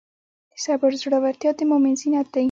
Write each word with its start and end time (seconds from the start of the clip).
د 0.51 0.53
صبر 0.63 0.91
زړورتیا 1.01 1.51
د 1.57 1.59
مؤمن 1.69 1.93
زینت 2.01 2.27
دی. 2.33 2.39